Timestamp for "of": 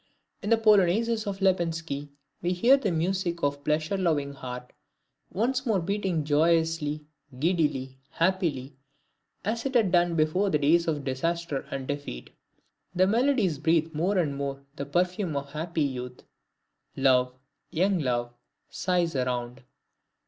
1.27-1.41, 3.43-3.57, 10.87-11.03, 15.37-15.51